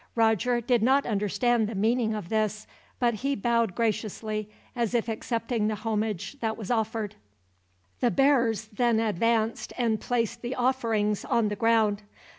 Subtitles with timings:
[0.15, 2.65] Roger did not understand the meaning of this,
[2.97, 7.13] but he bowed graciously, as if accepting the homage that was offered.
[7.99, 12.01] The bearers then advanced, and placed the offerings on the ground.